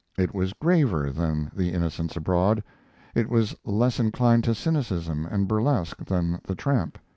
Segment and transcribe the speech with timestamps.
[0.17, 2.63] It was graver than the Innocents Abroad;
[3.13, 6.97] it was less inclined to cynicism and burlesque than the Tramp.